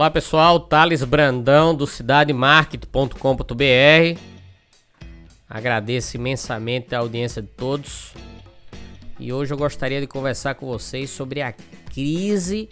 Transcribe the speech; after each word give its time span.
Olá 0.00 0.10
pessoal, 0.10 0.58
Thales 0.58 1.04
Brandão 1.04 1.74
do 1.74 1.86
cidademarket.com.br. 1.86 4.18
Agradeço 5.46 6.16
imensamente 6.16 6.94
a 6.94 7.00
audiência 7.00 7.42
de 7.42 7.48
todos. 7.48 8.14
E 9.18 9.30
hoje 9.30 9.52
eu 9.52 9.58
gostaria 9.58 10.00
de 10.00 10.06
conversar 10.06 10.54
com 10.54 10.64
vocês 10.64 11.10
sobre 11.10 11.42
a 11.42 11.52
crise 11.52 12.70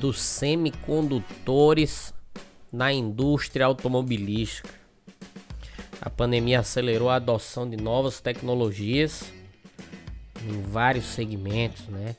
dos 0.00 0.20
semicondutores 0.20 2.12
na 2.72 2.92
indústria 2.92 3.64
automobilística. 3.64 4.74
A 6.00 6.10
pandemia 6.10 6.58
acelerou 6.58 7.08
a 7.08 7.14
adoção 7.14 7.70
de 7.70 7.76
novas 7.76 8.20
tecnologias 8.20 9.32
em 10.42 10.60
vários 10.62 11.04
segmentos, 11.04 11.86
né? 11.86 12.16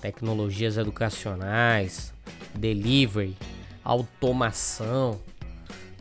Tecnologias 0.00 0.78
educacionais, 0.78 2.14
delivery, 2.54 3.36
automação, 3.84 5.20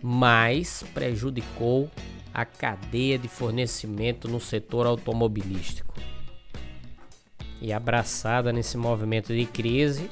mas 0.02 0.84
prejudicou 0.94 1.90
a 2.34 2.46
cadeia 2.46 3.18
de 3.18 3.28
fornecimento 3.28 4.28
no 4.28 4.40
setor 4.40 4.86
automobilístico. 4.86 5.94
E 7.62 7.72
abraçada 7.72 8.52
nesse 8.52 8.78
movimento 8.78 9.34
de 9.36 9.46
crise, 9.46 10.10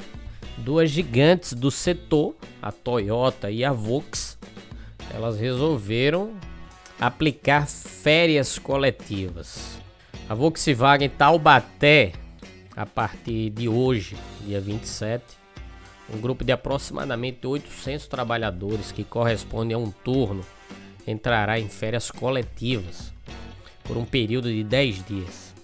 duas 0.57 0.91
gigantes 0.91 1.53
do 1.53 1.71
setor, 1.71 2.35
a 2.61 2.71
Toyota 2.71 3.49
e 3.49 3.63
a 3.63 3.71
Volks, 3.71 4.37
elas 5.13 5.39
resolveram 5.39 6.33
aplicar 6.99 7.67
férias 7.67 8.59
coletivas. 8.59 9.79
A 10.27 10.35
Volkswagen 10.35 11.09
Taubaté, 11.09 12.11
a 12.75 12.85
partir 12.85 13.49
de 13.49 13.67
hoje, 13.67 14.15
dia 14.45 14.61
27, 14.61 15.38
um 16.13 16.19
grupo 16.19 16.43
de 16.43 16.51
aproximadamente 16.51 17.45
800 17.45 18.07
trabalhadores, 18.07 18.91
que 18.91 19.03
corresponde 19.03 19.73
a 19.73 19.77
um 19.77 19.91
turno, 19.91 20.43
entrará 21.05 21.59
em 21.59 21.67
férias 21.69 22.11
coletivas 22.11 23.13
por 23.83 23.97
um 23.97 24.05
período 24.05 24.49
de 24.49 24.63
10 24.63 25.05
dias. 25.05 25.55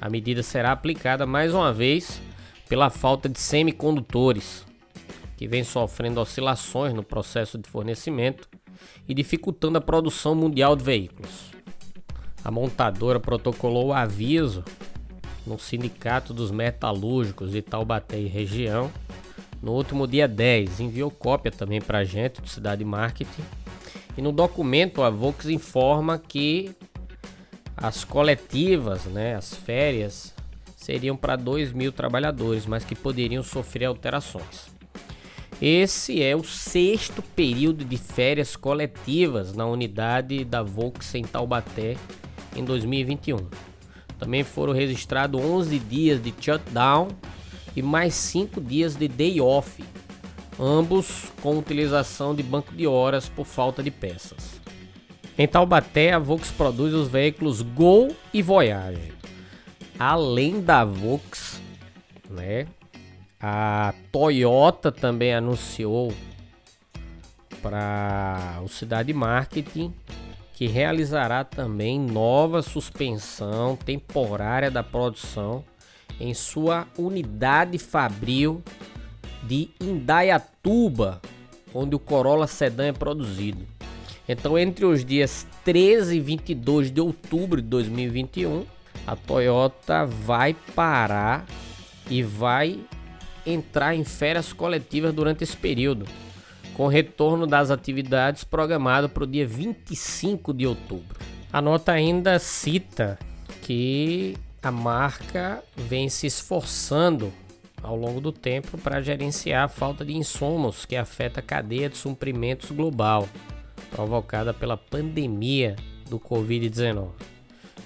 A 0.00 0.08
medida 0.08 0.42
será 0.42 0.72
aplicada 0.72 1.26
mais 1.26 1.54
uma 1.54 1.72
vez 1.72 2.20
pela 2.68 2.90
falta 2.90 3.28
de 3.28 3.38
semicondutores, 3.38 4.66
que 5.36 5.46
vem 5.46 5.64
sofrendo 5.64 6.20
oscilações 6.20 6.92
no 6.92 7.02
processo 7.02 7.58
de 7.58 7.68
fornecimento 7.68 8.48
e 9.08 9.14
dificultando 9.14 9.78
a 9.78 9.80
produção 9.80 10.34
mundial 10.34 10.74
de 10.76 10.84
veículos. 10.84 11.50
A 12.44 12.50
montadora 12.50 13.18
protocolou 13.18 13.86
o 13.86 13.92
aviso 13.92 14.64
no 15.46 15.58
Sindicato 15.58 16.34
dos 16.34 16.50
Metalúrgicos 16.50 17.52
de 17.52 17.62
Taubaté 17.62 18.18
e 18.18 18.26
região 18.26 18.90
no 19.62 19.72
último 19.72 20.06
dia 20.06 20.26
10. 20.26 20.80
Enviou 20.80 21.10
cópia 21.10 21.50
também 21.50 21.80
para 21.80 21.98
a 21.98 22.04
gente 22.04 22.40
do 22.40 22.48
Cidade 22.48 22.84
Marketing. 22.84 23.42
E 24.16 24.22
no 24.22 24.32
documento 24.32 25.02
a 25.02 25.10
Vox 25.10 25.46
informa 25.46 26.18
que 26.18 26.70
as 27.76 28.04
coletivas, 28.04 29.04
né, 29.04 29.34
as 29.34 29.54
férias, 29.54 30.34
seriam 30.74 31.16
para 31.16 31.36
2 31.36 31.72
mil 31.72 31.92
trabalhadores, 31.92 32.64
mas 32.64 32.84
que 32.84 32.94
poderiam 32.94 33.42
sofrer 33.42 33.84
alterações. 33.86 34.74
Esse 35.60 36.22
é 36.22 36.36
o 36.36 36.44
sexto 36.44 37.22
período 37.22 37.84
de 37.84 37.96
férias 37.96 38.56
coletivas 38.56 39.54
na 39.54 39.66
unidade 39.66 40.44
da 40.44 40.62
Volks 40.62 41.14
em 41.14 41.22
Taubaté 41.22 41.96
em 42.54 42.62
2021. 42.62 43.38
Também 44.18 44.44
foram 44.44 44.72
registrados 44.72 45.40
11 45.40 45.78
dias 45.78 46.22
de 46.22 46.32
shutdown 46.38 47.08
e 47.76 47.82
mais 47.82 48.14
5 48.14 48.60
dias 48.60 48.96
de 48.96 49.06
day 49.06 49.40
off, 49.40 49.84
ambos 50.58 51.30
com 51.42 51.58
utilização 51.58 52.34
de 52.34 52.42
banco 52.42 52.74
de 52.74 52.86
horas 52.86 53.28
por 53.28 53.44
falta 53.44 53.82
de 53.82 53.90
peças. 53.90 54.60
Em 55.38 55.46
Taubaté, 55.46 56.14
a 56.14 56.18
Volks 56.18 56.50
produz 56.50 56.94
os 56.94 57.08
veículos 57.08 57.60
Gol 57.60 58.16
e 58.32 58.40
Voyage. 58.40 59.12
Além 59.98 60.62
da 60.62 60.82
Volks, 60.82 61.60
né, 62.30 62.66
a 63.38 63.92
Toyota 64.10 64.90
também 64.90 65.34
anunciou 65.34 66.12
para 67.60 68.60
o 68.64 68.68
Cidade 68.68 69.12
Marketing 69.12 69.92
que 70.56 70.66
realizará 70.66 71.44
também 71.44 72.00
nova 72.00 72.62
suspensão 72.62 73.76
temporária 73.76 74.70
da 74.70 74.82
produção 74.82 75.62
em 76.20 76.32
sua 76.34 76.86
unidade 76.98 77.78
fabril 77.78 78.62
de 79.42 79.70
Indaiatuba, 79.80 81.20
onde 81.72 81.94
o 81.94 81.98
Corolla 81.98 82.46
Sedan 82.46 82.86
é 82.86 82.92
produzido. 82.92 83.66
Então, 84.28 84.58
entre 84.58 84.84
os 84.84 85.04
dias 85.04 85.46
13 85.64 86.16
e 86.16 86.20
22 86.20 86.90
de 86.90 87.00
outubro 87.00 87.62
de 87.62 87.68
2021, 87.68 88.64
a 89.06 89.14
Toyota 89.14 90.04
vai 90.04 90.54
parar 90.74 91.46
e 92.10 92.22
vai 92.22 92.80
entrar 93.44 93.94
em 93.94 94.02
férias 94.02 94.52
coletivas 94.52 95.14
durante 95.14 95.44
esse 95.44 95.56
período, 95.56 96.06
com 96.74 96.88
retorno 96.88 97.46
das 97.46 97.70
atividades 97.70 98.42
programado 98.42 99.08
para 99.08 99.22
o 99.22 99.26
dia 99.26 99.46
25 99.46 100.52
de 100.52 100.66
outubro. 100.66 101.18
A 101.52 101.62
nota 101.62 101.92
ainda 101.92 102.38
cita 102.40 103.16
que 103.62 104.36
a 104.66 104.70
marca 104.72 105.62
vem 105.76 106.08
se 106.08 106.26
esforçando 106.26 107.32
ao 107.80 107.94
longo 107.94 108.20
do 108.20 108.32
tempo 108.32 108.76
para 108.76 109.00
gerenciar 109.00 109.64
a 109.64 109.68
falta 109.68 110.04
de 110.04 110.16
insumos 110.16 110.84
que 110.84 110.96
afeta 110.96 111.38
a 111.38 111.42
cadeia 111.42 111.88
de 111.88 111.96
suprimentos 111.96 112.72
global, 112.72 113.28
provocada 113.92 114.52
pela 114.52 114.76
pandemia 114.76 115.76
do 116.10 116.18
Covid-19, 116.18 117.10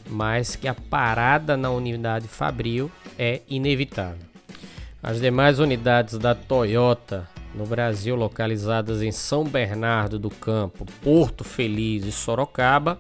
mas 0.09 0.57
que 0.57 0.67
a 0.67 0.75
parada 0.75 1.55
na 1.55 1.71
unidade 1.71 2.27
Fabril 2.27 2.91
é 3.19 3.43
inevitável. 3.47 4.27
As 5.03 5.21
demais 5.21 5.59
unidades 5.59 6.17
da 6.17 6.35
Toyota 6.35 7.29
no 7.55 7.67
Brasil, 7.67 8.17
localizadas 8.17 9.03
em 9.03 9.13
São 9.13 9.45
Bernardo 9.45 10.19
do 10.19 10.31
Campo, 10.31 10.87
Porto 11.03 11.45
Feliz 11.45 12.07
e 12.07 12.13
Sorocaba, 12.13 12.99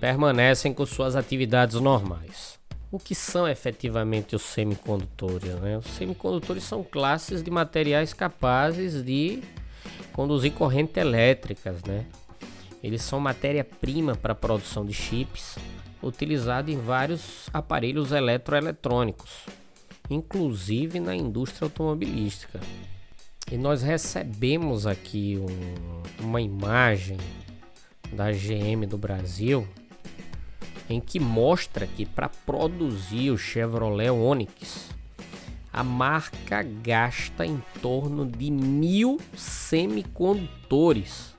permanecem 0.00 0.72
com 0.72 0.86
suas 0.86 1.14
atividades 1.14 1.78
normais. 1.78 2.61
O 2.92 2.98
que 2.98 3.14
são 3.14 3.48
efetivamente 3.48 4.36
os 4.36 4.42
semicondutores? 4.42 5.54
Né? 5.60 5.78
Os 5.78 5.86
semicondutores 5.86 6.62
são 6.62 6.84
classes 6.84 7.42
de 7.42 7.50
materiais 7.50 8.12
capazes 8.12 9.02
de 9.02 9.42
conduzir 10.12 10.52
correntes 10.52 10.98
elétricas. 10.98 11.82
Né? 11.84 12.04
Eles 12.84 13.00
são 13.00 13.18
matéria-prima 13.18 14.14
para 14.14 14.32
a 14.32 14.36
produção 14.36 14.84
de 14.84 14.92
chips, 14.92 15.56
utilizado 16.02 16.70
em 16.70 16.76
vários 16.76 17.48
aparelhos 17.50 18.12
eletroeletrônicos, 18.12 19.46
inclusive 20.10 21.00
na 21.00 21.16
indústria 21.16 21.64
automobilística. 21.64 22.60
E 23.50 23.56
nós 23.56 23.80
recebemos 23.80 24.86
aqui 24.86 25.40
um, 25.40 26.26
uma 26.26 26.42
imagem 26.42 27.16
da 28.12 28.30
GM 28.30 28.86
do 28.86 28.98
Brasil 28.98 29.66
em 30.92 31.00
que 31.00 31.18
mostra 31.18 31.86
que 31.86 32.04
para 32.04 32.28
produzir 32.28 33.30
o 33.30 33.38
Chevrolet 33.38 34.10
Onix, 34.10 34.90
a 35.72 35.82
marca 35.82 36.62
gasta 36.62 37.46
em 37.46 37.62
torno 37.80 38.26
de 38.26 38.50
mil 38.50 39.18
semicondutores. 39.34 41.34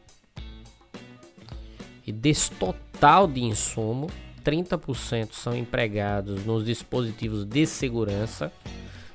E 2.05 2.11
desse 2.11 2.51
total 2.51 3.27
de 3.27 3.43
insumo, 3.43 4.09
30% 4.43 5.33
são 5.33 5.55
empregados 5.55 6.43
nos 6.45 6.65
dispositivos 6.65 7.45
de 7.45 7.65
segurança, 7.65 8.51